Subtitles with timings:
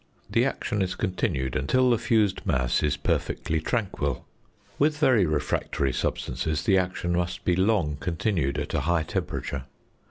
[0.31, 4.25] The action is continued until the fused mass is perfectly tranquil.
[4.79, 9.65] With very refractory substances, the action must be long continued at a high temperature.